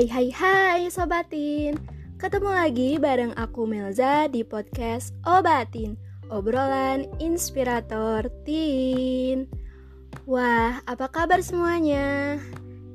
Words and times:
Hai 0.00 0.08
hai 0.08 0.28
hai 0.32 0.82
sobatin. 0.88 1.76
Ketemu 2.16 2.48
lagi 2.56 2.96
bareng 2.96 3.36
aku 3.36 3.68
Melza 3.68 4.32
di 4.32 4.40
podcast 4.40 5.12
Obatin 5.28 5.92
Obrolan 6.32 7.04
Inspirator 7.20 8.32
Teen. 8.48 9.44
Wah, 10.24 10.80
apa 10.88 11.04
kabar 11.12 11.44
semuanya? 11.44 12.40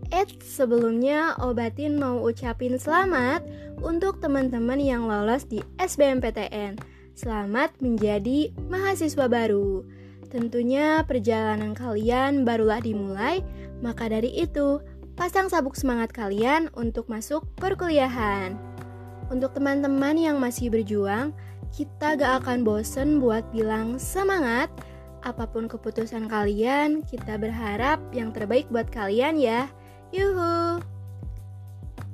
Eh, 0.09 0.25
sebelumnya 0.41 1.37
Obatin 1.45 2.01
mau 2.01 2.25
ucapin 2.25 2.73
selamat 2.81 3.45
untuk 3.85 4.17
teman-teman 4.17 4.81
yang 4.81 5.05
lolos 5.05 5.45
di 5.45 5.61
SBMPTN 5.77 6.81
Selamat 7.13 7.69
menjadi 7.85 8.49
mahasiswa 8.65 9.29
baru. 9.29 9.85
Tentunya 10.33 11.05
perjalanan 11.05 11.77
kalian 11.77 12.41
barulah 12.49 12.81
dimulai 12.81 13.45
Maka 13.83 14.07
dari 14.07 14.31
itu, 14.31 14.79
pasang 15.15 15.47
sabuk 15.47 15.79
semangat 15.79 16.11
kalian 16.11 16.67
untuk 16.75 17.07
masuk 17.07 17.47
perkuliahan. 17.55 18.51
Untuk 19.31 19.55
teman-teman 19.55 20.19
yang 20.19 20.37
masih 20.43 20.67
berjuang, 20.67 21.31
kita 21.71 22.19
gak 22.19 22.43
akan 22.43 22.67
bosen 22.67 23.23
buat 23.23 23.47
bilang 23.55 23.95
semangat. 23.95 24.67
Apa 25.23 25.47
pun 25.47 25.71
keputusan 25.71 26.27
kalian, 26.27 27.01
kita 27.07 27.39
berharap 27.39 27.97
yang 28.11 28.35
terbaik 28.35 28.67
buat 28.67 28.91
kalian 28.91 29.39
ya. 29.39 29.71
Yuhu. 30.11 30.83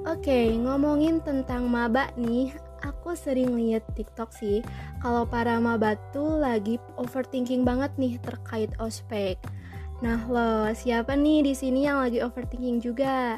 Oke, 0.05 0.53
ngomongin 0.61 1.25
tentang 1.25 1.67
maba 1.67 2.13
nih, 2.15 2.53
aku 2.85 3.17
sering 3.17 3.57
lihat 3.57 3.85
TikTok 3.97 4.29
sih 4.33 4.61
kalau 5.01 5.25
para 5.25 5.57
maba 5.57 5.97
tuh 6.13 6.37
lagi 6.37 6.77
overthinking 7.01 7.65
banget 7.65 7.89
nih 7.97 8.21
terkait 8.21 8.70
ospek. 8.77 9.41
Nah 10.01 10.25
lo, 10.25 10.73
siapa 10.73 11.13
nih 11.13 11.45
di 11.45 11.53
sini 11.53 11.85
yang 11.85 12.01
lagi 12.01 12.26
overthinking 12.26 12.81
juga? 12.81 13.37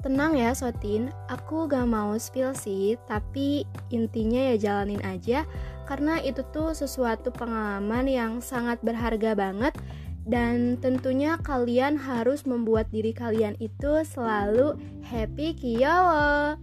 Tenang 0.00 0.34
ya 0.34 0.50
Sotin, 0.56 1.12
aku 1.28 1.68
gak 1.68 1.86
mau 1.86 2.16
spill 2.18 2.56
sih, 2.56 2.98
tapi 3.06 3.62
intinya 3.92 4.50
ya 4.50 4.56
jalanin 4.58 5.04
aja 5.04 5.46
karena 5.86 6.18
itu 6.24 6.42
tuh 6.50 6.72
sesuatu 6.72 7.28
pengalaman 7.30 8.08
yang 8.08 8.32
sangat 8.40 8.80
berharga 8.80 9.36
banget 9.36 9.76
dan 10.24 10.80
tentunya 10.80 11.38
kalian 11.44 12.00
harus 12.00 12.48
membuat 12.48 12.88
diri 12.90 13.12
kalian 13.12 13.54
itu 13.60 14.02
selalu 14.02 14.80
happy 15.06 15.54
kiyowo. 15.54 16.56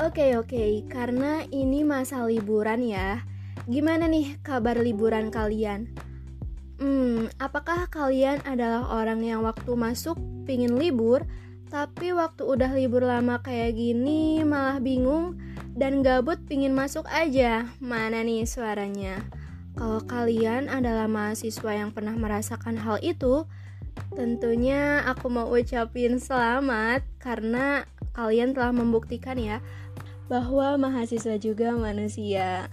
Oke 0.00 0.38
oke, 0.38 0.86
karena 0.86 1.42
ini 1.50 1.82
masa 1.82 2.22
liburan 2.24 2.82
ya. 2.82 3.20
Gimana 3.66 4.06
nih 4.06 4.38
kabar 4.40 4.78
liburan 4.80 5.28
kalian? 5.34 6.03
Hmm, 6.74 7.30
apakah 7.38 7.86
kalian 7.86 8.42
adalah 8.42 8.90
orang 8.90 9.22
yang 9.22 9.46
waktu 9.46 9.78
masuk 9.78 10.18
pingin 10.42 10.74
libur, 10.74 11.22
tapi 11.70 12.10
waktu 12.10 12.42
udah 12.42 12.70
libur 12.74 13.06
lama 13.06 13.38
kayak 13.42 13.78
gini 13.78 14.42
malah 14.42 14.82
bingung 14.82 15.38
dan 15.78 16.02
gabut 16.02 16.42
pingin 16.50 16.74
masuk 16.74 17.06
aja? 17.10 17.70
Mana 17.78 18.26
nih 18.26 18.42
suaranya? 18.42 19.22
Kalau 19.74 20.02
kalian 20.06 20.70
adalah 20.70 21.10
mahasiswa 21.10 21.70
yang 21.74 21.90
pernah 21.90 22.14
merasakan 22.14 22.78
hal 22.78 22.98
itu, 23.02 23.46
tentunya 24.14 25.02
aku 25.02 25.30
mau 25.30 25.50
ucapin 25.50 26.22
selamat 26.22 27.02
karena 27.18 27.86
kalian 28.14 28.54
telah 28.54 28.70
membuktikan 28.70 29.34
ya 29.34 29.58
bahwa 30.30 30.78
mahasiswa 30.78 31.38
juga 31.38 31.74
manusia. 31.74 32.70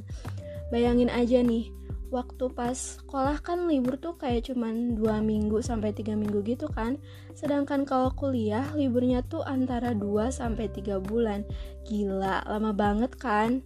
Bayangin 0.74 1.12
aja 1.14 1.42
nih, 1.46 1.70
waktu 2.12 2.52
pas 2.52 2.76
sekolah 2.76 3.40
kan 3.40 3.64
libur 3.64 3.96
tuh 3.96 4.20
kayak 4.20 4.52
cuman 4.52 4.94
dua 4.94 5.24
minggu 5.24 5.64
sampai 5.64 5.96
tiga 5.96 6.12
minggu 6.12 6.44
gitu 6.44 6.68
kan. 6.68 7.00
Sedangkan 7.32 7.88
kalau 7.88 8.12
kuliah 8.12 8.68
liburnya 8.76 9.24
tuh 9.24 9.40
antara 9.42 9.96
2 9.96 10.28
sampai 10.28 10.68
tiga 10.68 11.00
bulan. 11.00 11.48
Gila 11.88 12.44
lama 12.44 12.70
banget 12.76 13.16
kan? 13.16 13.64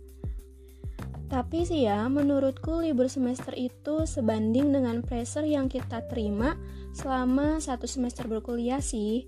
Tapi 1.26 1.66
sih 1.66 1.91
ya 1.91 2.06
menurutku 2.06 2.78
libur 2.78 3.10
semester 3.10 3.50
itu 3.59 4.06
sebanding 4.06 4.71
dengan 4.71 5.03
pressure 5.03 5.42
yang 5.42 5.66
kita 5.66 6.06
terima 6.06 6.54
selama 6.94 7.59
satu 7.59 7.91
semester 7.91 8.31
berkuliah 8.31 8.78
sih. 8.78 9.26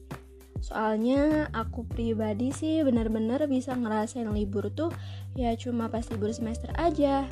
Soalnya 0.62 1.50
aku 1.50 1.86
pribadi 1.86 2.54
sih 2.54 2.86
benar-benar 2.86 3.46
bisa 3.50 3.74
ngerasain 3.74 4.30
libur 4.30 4.70
tuh 4.70 4.94
ya 5.34 5.54
cuma 5.58 5.90
pas 5.90 6.06
libur 6.10 6.30
semester 6.34 6.70
aja 6.78 7.26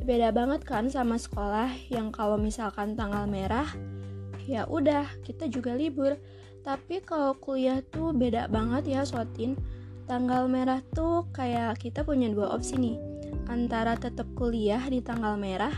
beda 0.00 0.32
banget 0.32 0.64
kan 0.64 0.88
sama 0.88 1.20
sekolah 1.20 1.68
yang 1.92 2.08
kalau 2.08 2.40
misalkan 2.40 2.96
tanggal 2.96 3.28
merah 3.28 3.68
ya 4.48 4.66
udah 4.66 5.06
kita 5.22 5.46
juga 5.46 5.76
libur. 5.76 6.18
Tapi 6.60 7.00
kalau 7.00 7.38
kuliah 7.40 7.80
tuh 7.80 8.12
beda 8.12 8.50
banget 8.50 8.90
ya 8.90 9.00
Sotin. 9.06 9.56
Tanggal 10.10 10.50
merah 10.50 10.82
tuh 10.90 11.30
kayak 11.30 11.78
kita 11.78 12.02
punya 12.02 12.26
dua 12.28 12.52
opsi 12.52 12.76
nih. 12.76 12.98
Antara 13.46 13.94
tetap 13.94 14.26
kuliah 14.34 14.82
di 14.90 14.98
tanggal 15.00 15.38
merah 15.38 15.72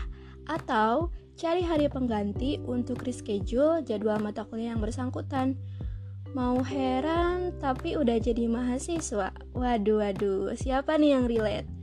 atau 0.49 1.13
cari 1.37 1.63
hari 1.63 1.87
pengganti 1.87 2.59
untuk 2.65 3.05
reschedule 3.05 3.85
jadwal 3.85 4.19
mata 4.19 4.43
kuliah 4.43 4.75
yang 4.75 4.81
bersangkutan. 4.81 5.55
Mau 6.33 6.65
heran 6.65 7.53
tapi 7.61 7.93
udah 7.93 8.17
jadi 8.17 8.49
mahasiswa. 8.49 9.31
Waduh 9.53 10.01
waduh 10.01 10.57
siapa 10.57 10.97
nih 10.97 11.13
yang 11.13 11.25
relate 11.29 11.82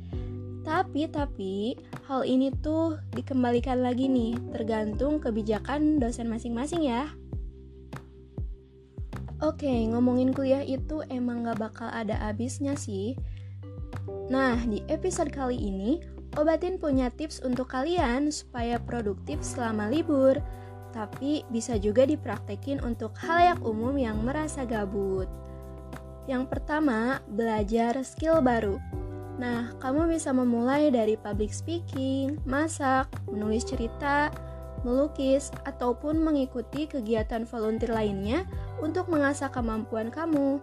tapi 0.61 1.09
tapi 1.09 1.79
hal 2.07 2.23
ini 2.25 2.53
tuh 2.61 3.01
dikembalikan 3.17 3.81
lagi 3.81 4.07
nih 4.07 4.37
tergantung 4.53 5.19
kebijakan 5.19 5.99
dosen 5.99 6.29
masing-masing 6.29 6.89
ya. 6.89 7.09
Oke, 9.41 9.73
ngomongin 9.89 10.37
kuliah 10.37 10.61
itu 10.61 11.01
emang 11.09 11.49
gak 11.49 11.57
bakal 11.57 11.89
ada 11.89 12.13
habisnya 12.29 12.77
sih. 12.77 13.17
Nah, 14.29 14.61
di 14.69 14.85
episode 14.93 15.33
kali 15.33 15.57
ini, 15.57 15.97
Obatin 16.39 16.79
punya 16.79 17.11
tips 17.11 17.43
untuk 17.43 17.75
kalian 17.75 18.31
supaya 18.31 18.79
produktif 18.79 19.43
selama 19.43 19.91
libur, 19.91 20.39
tapi 20.95 21.43
bisa 21.51 21.75
juga 21.75 22.07
dipraktekin 22.07 22.79
untuk 22.87 23.19
hal 23.19 23.57
yang 23.57 23.61
umum 23.67 23.99
yang 23.99 24.23
merasa 24.23 24.63
gabut. 24.63 25.27
Yang 26.31 26.47
pertama, 26.47 27.19
belajar 27.27 27.99
skill 28.07 28.39
baru. 28.39 28.79
Nah, 29.41 29.73
kamu 29.81 30.13
bisa 30.13 30.37
memulai 30.37 30.93
dari 30.93 31.17
public 31.17 31.49
speaking, 31.49 32.37
masak, 32.45 33.09
menulis 33.25 33.65
cerita, 33.65 34.29
melukis, 34.85 35.49
ataupun 35.65 36.21
mengikuti 36.21 36.85
kegiatan 36.85 37.49
volunteer 37.49 37.89
lainnya 37.89 38.45
untuk 38.85 39.09
mengasah 39.09 39.49
kemampuan 39.49 40.13
kamu. 40.13 40.61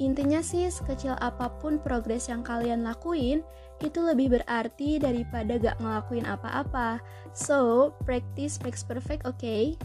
Intinya 0.00 0.40
sih, 0.40 0.72
sekecil 0.72 1.12
apa 1.20 1.52
pun 1.60 1.76
progres 1.76 2.32
yang 2.32 2.40
kalian 2.40 2.80
lakuin, 2.86 3.44
itu 3.84 4.00
lebih 4.00 4.40
berarti 4.40 4.96
daripada 4.96 5.60
gak 5.60 5.76
ngelakuin 5.84 6.24
apa-apa. 6.24 7.04
So, 7.36 7.92
practice 8.08 8.64
makes 8.64 8.80
perfect, 8.80 9.28
oke? 9.28 9.36
Okay? 9.36 9.76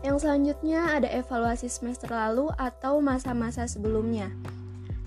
Yang 0.00 0.26
selanjutnya 0.26 0.96
ada 0.96 1.12
evaluasi 1.12 1.68
semester 1.68 2.08
lalu 2.08 2.50
atau 2.56 3.04
masa-masa 3.04 3.68
sebelumnya. 3.68 4.32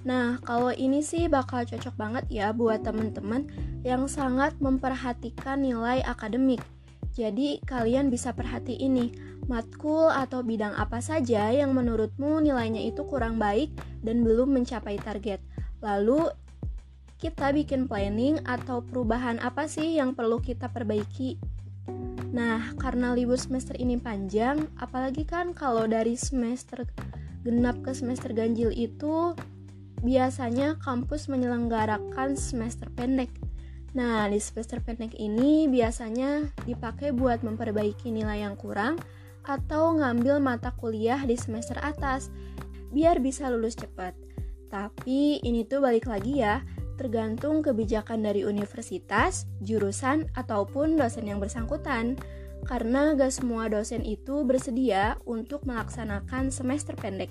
Nah, 0.05 0.37
kalau 0.45 0.69
ini 0.69 1.01
sih 1.01 1.25
bakal 1.25 1.65
cocok 1.65 1.97
banget 1.97 2.25
ya 2.29 2.53
buat 2.53 2.85
teman-teman 2.85 3.49
yang 3.81 4.05
sangat 4.05 4.53
memperhatikan 4.61 5.65
nilai 5.65 6.05
akademik. 6.05 6.61
Jadi, 7.17 7.57
kalian 7.65 8.13
bisa 8.13 8.29
perhatiin 8.29 8.91
nih, 8.93 9.11
matkul 9.49 10.13
atau 10.13 10.45
bidang 10.45 10.77
apa 10.77 11.01
saja 11.01 11.49
yang 11.49 11.73
menurutmu 11.73 12.37
nilainya 12.37 12.85
itu 12.85 13.01
kurang 13.09 13.41
baik 13.41 13.73
dan 14.05 14.21
belum 14.21 14.53
mencapai 14.53 15.01
target. 15.01 15.41
Lalu, 15.81 16.29
kita 17.17 17.49
bikin 17.55 17.89
planning 17.89 18.37
atau 18.45 18.85
perubahan 18.85 19.41
apa 19.41 19.65
sih 19.65 19.97
yang 19.97 20.13
perlu 20.13 20.37
kita 20.37 20.69
perbaiki. 20.69 21.41
Nah, 22.35 22.75
karena 22.77 23.15
libur 23.15 23.39
semester 23.39 23.73
ini 23.79 23.95
panjang, 23.97 24.69
apalagi 24.77 25.23
kan 25.23 25.55
kalau 25.55 25.87
dari 25.87 26.13
semester 26.19 26.83
genap 27.47 27.79
ke 27.81 27.95
semester 27.95 28.35
ganjil 28.35 28.69
itu 28.75 29.33
biasanya 30.05 30.77
kampus 30.77 31.25
menyelenggarakan 31.27 32.37
semester 32.37 32.87
pendek. 32.93 33.33
Nah, 33.97 34.29
di 34.29 34.37
semester 34.37 34.77
pendek 34.85 35.17
ini 35.17 35.65
biasanya 35.65 36.45
dipakai 36.69 37.09
buat 37.09 37.41
memperbaiki 37.41 38.13
nilai 38.13 38.45
yang 38.45 38.53
kurang 38.53 39.01
atau 39.45 39.97
ngambil 39.97 40.37
mata 40.37 40.69
kuliah 40.77 41.21
di 41.25 41.33
semester 41.33 41.81
atas 41.81 42.29
biar 42.93 43.17
bisa 43.17 43.49
lulus 43.49 43.73
cepat. 43.73 44.13
Tapi 44.69 45.39
ini 45.41 45.63
tuh 45.63 45.81
balik 45.81 46.11
lagi 46.11 46.43
ya, 46.43 46.61
tergantung 46.99 47.63
kebijakan 47.63 48.23
dari 48.23 48.43
universitas, 48.43 49.47
jurusan, 49.63 50.27
ataupun 50.35 50.99
dosen 50.99 51.25
yang 51.25 51.39
bersangkutan. 51.39 52.19
Karena 52.65 53.13
gak 53.13 53.29
semua 53.29 53.69
dosen 53.69 54.01
itu 54.01 54.41
bersedia 54.41 55.21
untuk 55.29 55.63
melaksanakan 55.69 56.49
semester 56.49 56.97
pendek. 56.97 57.29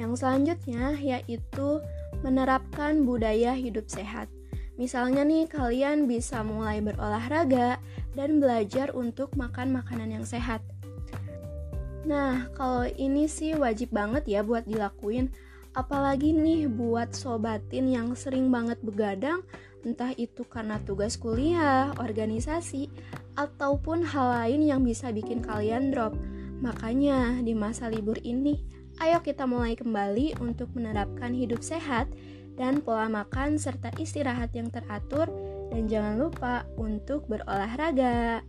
Yang 0.00 0.24
selanjutnya 0.24 0.96
yaitu 0.96 1.84
menerapkan 2.24 3.04
budaya 3.04 3.52
hidup 3.52 3.84
sehat. 3.92 4.32
Misalnya 4.80 5.28
nih 5.28 5.44
kalian 5.44 6.08
bisa 6.08 6.40
mulai 6.40 6.80
berolahraga 6.80 7.76
dan 8.16 8.40
belajar 8.40 8.96
untuk 8.96 9.36
makan 9.36 9.76
makanan 9.76 10.16
yang 10.16 10.24
sehat. 10.24 10.64
Nah, 12.08 12.48
kalau 12.56 12.88
ini 12.88 13.28
sih 13.28 13.52
wajib 13.52 13.92
banget 13.92 14.24
ya 14.24 14.40
buat 14.40 14.64
dilakuin. 14.64 15.28
Apalagi 15.76 16.32
nih 16.32 16.66
buat 16.66 17.12
sobatin 17.12 17.92
yang 17.92 18.16
sering 18.16 18.48
banget 18.48 18.80
begadang, 18.80 19.44
entah 19.84 20.16
itu 20.16 20.42
karena 20.48 20.80
tugas 20.82 21.14
kuliah, 21.20 21.92
organisasi, 22.00 22.88
ataupun 23.36 24.02
hal 24.02 24.32
lain 24.42 24.64
yang 24.64 24.80
bisa 24.82 25.12
bikin 25.12 25.44
kalian 25.44 25.92
drop. 25.92 26.16
Makanya 26.64 27.38
di 27.44 27.52
masa 27.52 27.86
libur 27.86 28.18
ini, 28.24 28.58
ayo 29.00 29.24
kita 29.24 29.48
mulai 29.48 29.72
kembali 29.72 30.36
untuk 30.44 30.68
menerapkan 30.76 31.32
hidup 31.32 31.64
sehat 31.64 32.04
dan 32.60 32.84
pola 32.84 33.08
makan 33.08 33.56
serta 33.56 33.88
istirahat 33.96 34.52
yang 34.52 34.68
teratur 34.68 35.24
dan 35.72 35.88
jangan 35.88 36.20
lupa 36.20 36.68
untuk 36.76 37.24
berolahraga. 37.24 38.44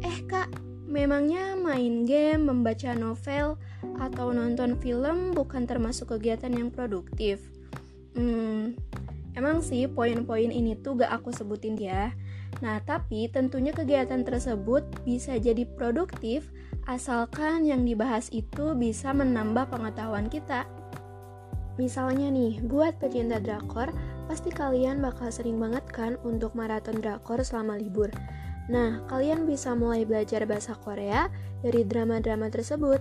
Eh 0.00 0.18
kak, 0.24 0.48
memangnya 0.88 1.52
main 1.60 2.08
game, 2.08 2.48
membaca 2.48 2.96
novel, 2.96 3.60
atau 4.00 4.32
nonton 4.32 4.80
film 4.80 5.36
bukan 5.36 5.68
termasuk 5.68 6.16
kegiatan 6.16 6.48
yang 6.48 6.72
produktif? 6.72 7.44
Hmm, 8.16 8.72
emang 9.36 9.60
sih 9.60 9.84
poin-poin 9.84 10.48
ini 10.48 10.80
tuh 10.80 10.96
gak 11.04 11.12
aku 11.12 11.28
sebutin 11.36 11.76
ya. 11.76 12.16
Nah, 12.64 12.80
tapi 12.80 13.28
tentunya 13.28 13.76
kegiatan 13.76 14.24
tersebut 14.24 14.88
bisa 15.04 15.36
jadi 15.36 15.68
produktif 15.76 16.48
asalkan 16.90 17.62
yang 17.62 17.86
dibahas 17.86 18.26
itu 18.34 18.74
bisa 18.74 19.14
menambah 19.14 19.70
pengetahuan 19.70 20.26
kita. 20.26 20.66
Misalnya 21.78 22.34
nih, 22.34 22.58
buat 22.66 22.98
pecinta 22.98 23.38
drakor, 23.38 23.94
pasti 24.26 24.50
kalian 24.50 24.98
bakal 24.98 25.30
sering 25.30 25.62
banget 25.62 25.86
kan 25.94 26.18
untuk 26.26 26.50
maraton 26.58 26.98
drakor 26.98 27.38
selama 27.46 27.78
libur. 27.78 28.10
Nah, 28.66 29.06
kalian 29.06 29.46
bisa 29.46 29.70
mulai 29.78 30.02
belajar 30.02 30.42
bahasa 30.50 30.74
Korea 30.82 31.30
dari 31.62 31.86
drama-drama 31.86 32.50
tersebut 32.50 32.98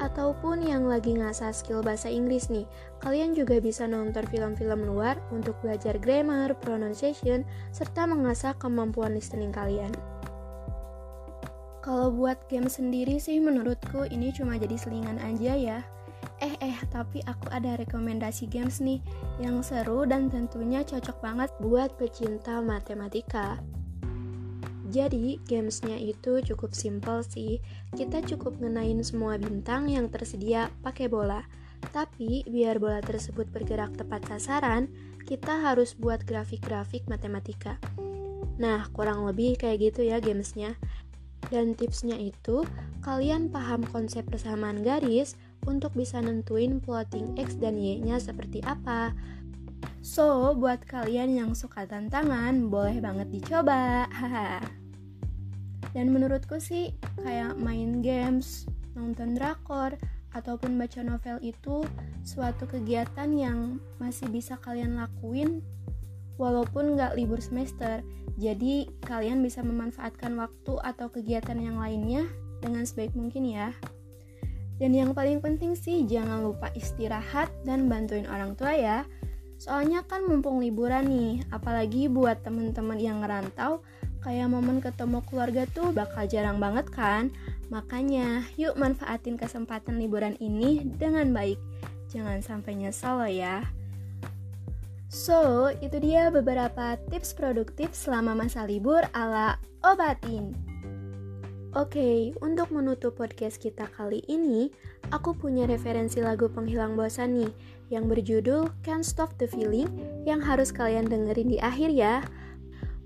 ataupun 0.00 0.64
yang 0.64 0.84
lagi 0.84 1.16
ngasah 1.16 1.52
skill 1.52 1.80
bahasa 1.80 2.12
Inggris 2.12 2.52
nih. 2.52 2.68
Kalian 3.00 3.32
juga 3.32 3.56
bisa 3.56 3.88
nonton 3.88 4.24
film-film 4.28 4.84
luar 4.84 5.16
untuk 5.32 5.56
belajar 5.64 5.96
grammar, 5.96 6.56
pronunciation, 6.60 7.44
serta 7.72 8.04
mengasah 8.04 8.52
kemampuan 8.60 9.16
listening 9.16 9.52
kalian. 9.52 9.92
Kalau 11.80 12.12
buat 12.12 12.36
game 12.52 12.68
sendiri 12.68 13.16
sih 13.16 13.40
menurutku 13.40 14.04
ini 14.12 14.28
cuma 14.36 14.60
jadi 14.60 14.76
selingan 14.76 15.16
aja 15.20 15.56
ya. 15.56 15.80
Eh 16.40 16.56
eh, 16.60 16.76
tapi 16.92 17.24
aku 17.24 17.48
ada 17.48 17.80
rekomendasi 17.80 18.48
games 18.48 18.84
nih 18.84 19.00
yang 19.40 19.64
seru 19.64 20.04
dan 20.04 20.28
tentunya 20.28 20.84
cocok 20.84 21.16
banget 21.24 21.50
buat 21.60 21.96
pecinta 21.96 22.60
matematika. 22.60 23.60
Jadi, 24.90 25.38
gamesnya 25.46 25.94
itu 25.94 26.42
cukup 26.42 26.74
simpel 26.74 27.22
sih. 27.22 27.62
Kita 27.94 28.26
cukup 28.26 28.58
ngenain 28.58 28.98
semua 29.06 29.38
bintang 29.38 29.86
yang 29.86 30.10
tersedia 30.10 30.66
pakai 30.82 31.06
bola. 31.06 31.46
Tapi, 31.94 32.42
biar 32.42 32.82
bola 32.82 32.98
tersebut 32.98 33.46
bergerak 33.54 33.94
tepat 33.94 34.26
sasaran, 34.26 34.90
kita 35.30 35.62
harus 35.62 35.94
buat 35.94 36.26
grafik-grafik 36.26 37.06
matematika. 37.06 37.78
Nah, 38.58 38.90
kurang 38.90 39.30
lebih 39.30 39.62
kayak 39.62 39.78
gitu 39.94 40.10
ya 40.10 40.18
gamesnya. 40.18 40.74
Dan 41.48 41.72
tipsnya 41.72 42.20
itu, 42.20 42.62
kalian 43.00 43.48
paham 43.48 43.80
konsep 43.88 44.28
persamaan 44.28 44.84
garis 44.84 45.40
untuk 45.64 45.96
bisa 45.96 46.20
nentuin 46.20 46.78
plotting 46.78 47.40
X 47.40 47.56
dan 47.56 47.80
Y-nya 47.80 48.20
seperti 48.20 48.60
apa. 48.60 49.16
So, 50.04 50.52
buat 50.56 50.84
kalian 50.84 51.36
yang 51.36 51.50
suka 51.56 51.88
tantangan, 51.88 52.68
boleh 52.68 53.00
banget 53.00 53.32
dicoba. 53.32 54.04
Dan 55.96 56.12
menurutku 56.12 56.60
sih 56.60 56.92
kayak 57.18 57.56
main 57.56 58.04
games, 58.04 58.68
nonton 58.94 59.34
drakor, 59.34 59.96
ataupun 60.30 60.78
baca 60.78 61.02
novel 61.02 61.42
itu 61.42 61.82
suatu 62.22 62.70
kegiatan 62.70 63.30
yang 63.34 63.82
masih 63.98 64.30
bisa 64.30 64.54
kalian 64.62 64.94
lakuin 64.94 65.58
walaupun 66.40 66.96
nggak 66.96 67.20
libur 67.20 67.44
semester. 67.44 68.00
Jadi 68.40 68.88
kalian 69.04 69.44
bisa 69.44 69.60
memanfaatkan 69.60 70.32
waktu 70.40 70.80
atau 70.80 71.12
kegiatan 71.12 71.60
yang 71.60 71.76
lainnya 71.76 72.24
dengan 72.64 72.88
sebaik 72.88 73.12
mungkin 73.12 73.44
ya. 73.44 73.76
Dan 74.80 74.96
yang 74.96 75.12
paling 75.12 75.44
penting 75.44 75.76
sih 75.76 76.08
jangan 76.08 76.40
lupa 76.40 76.72
istirahat 76.72 77.52
dan 77.68 77.84
bantuin 77.92 78.24
orang 78.24 78.56
tua 78.56 78.72
ya. 78.72 78.98
Soalnya 79.60 80.00
kan 80.08 80.24
mumpung 80.24 80.56
liburan 80.56 81.04
nih, 81.04 81.44
apalagi 81.52 82.08
buat 82.08 82.40
temen-temen 82.40 82.96
yang 82.96 83.20
ngerantau, 83.20 83.84
kayak 84.24 84.48
momen 84.48 84.80
ketemu 84.80 85.20
keluarga 85.28 85.68
tuh 85.68 85.92
bakal 85.92 86.24
jarang 86.24 86.56
banget 86.56 86.88
kan? 86.88 87.28
Makanya, 87.68 88.48
yuk 88.56 88.80
manfaatin 88.80 89.36
kesempatan 89.36 90.00
liburan 90.00 90.32
ini 90.40 90.80
dengan 90.96 91.28
baik. 91.36 91.60
Jangan 92.08 92.40
sampai 92.40 92.72
nyesel 92.80 93.20
loh 93.20 93.28
ya. 93.28 93.68
So, 95.10 95.74
itu 95.82 95.98
dia 95.98 96.30
beberapa 96.30 96.94
tips 97.10 97.34
produktif 97.34 97.90
selama 97.98 98.46
masa 98.46 98.62
libur 98.62 99.02
ala 99.10 99.58
Obatin. 99.82 100.54
Oke, 101.74 101.98
okay, 101.98 102.18
untuk 102.38 102.70
menutup 102.70 103.18
podcast 103.18 103.58
kita 103.58 103.90
kali 103.90 104.22
ini, 104.30 104.70
aku 105.10 105.34
punya 105.34 105.66
referensi 105.66 106.22
lagu 106.22 106.46
penghilang 106.46 106.94
bosan 106.94 107.42
nih 107.42 107.50
yang 107.90 108.06
berjudul 108.06 108.70
Can't 108.86 109.02
Stop 109.02 109.34
the 109.42 109.50
Feeling 109.50 109.90
yang 110.22 110.38
harus 110.38 110.70
kalian 110.70 111.10
dengerin 111.10 111.50
di 111.50 111.58
akhir 111.58 111.90
ya. 111.90 112.22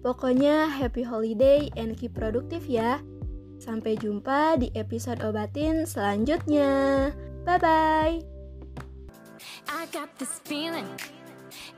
Pokoknya 0.04 0.68
happy 0.68 1.08
holiday 1.08 1.72
and 1.72 1.96
keep 1.96 2.12
produktif 2.12 2.68
ya. 2.68 3.00
Sampai 3.56 3.96
jumpa 3.96 4.60
di 4.60 4.68
episode 4.76 5.24
obatin 5.24 5.88
selanjutnya. 5.88 7.08
Bye 7.48 7.60
bye. 7.64 8.16
I 9.72 9.88
got 9.88 10.12
this 10.20 10.44
feeling 10.44 10.88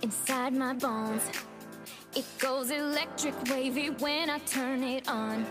inside 0.02 0.54
my 0.54 0.72
bones. 0.72 1.22
It 2.14 2.24
goes 2.38 2.70
electric 2.70 3.34
wavy 3.50 3.90
when 3.90 4.30
I 4.30 4.38
turn 4.40 4.82
it 4.82 5.08
on. 5.08 5.46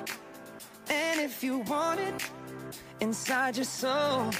And 0.90 1.20
if 1.20 1.44
you 1.44 1.60
want 1.60 2.00
it 2.00 2.30
inside 3.00 3.58
your 3.58 3.66
soul. 3.66 4.32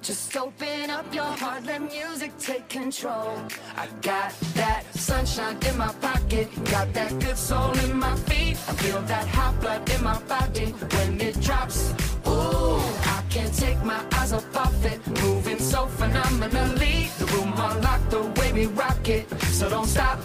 Just 0.00 0.36
open 0.36 0.90
up 0.90 1.12
your 1.12 1.24
heart, 1.24 1.64
let 1.64 1.82
music 1.82 2.36
take 2.38 2.68
control. 2.68 3.34
I 3.76 3.88
got 4.00 4.32
that 4.54 4.84
sunshine 4.94 5.58
in 5.68 5.76
my 5.76 5.92
pocket, 6.00 6.48
got 6.70 6.92
that 6.94 7.18
good 7.18 7.36
soul 7.36 7.72
in 7.80 7.98
my 7.98 8.14
feet. 8.28 8.56
I 8.68 8.72
feel 8.74 9.02
that 9.02 9.26
hot 9.28 9.60
blood 9.60 9.88
in 9.90 10.04
my 10.04 10.18
body 10.22 10.66
when 10.66 11.20
it 11.20 11.40
drops. 11.40 11.92
Ooh, 12.28 12.80
can't 13.28 13.54
take 13.54 13.82
my 13.84 14.00
eyes 14.14 14.32
off 14.32 14.56
of 14.56 14.86
it, 14.86 15.00
moving 15.22 15.58
so 15.58 15.86
phenomenally. 15.86 17.10
The 17.18 17.26
room 17.26 17.52
on 17.52 17.80
lock, 17.82 18.00
the 18.08 18.22
way 18.40 18.52
we 18.52 18.66
rock 18.66 19.08
it, 19.08 19.28
so 19.42 19.68
don't 19.68 19.86
stop. 19.86 20.18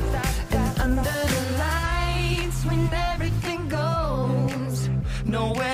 And 0.52 0.80
under 0.80 1.18
the 1.34 1.44
lights, 1.64 2.64
when 2.66 2.90
everything 2.94 3.68
goes, 3.68 4.90
nowhere 5.26 5.73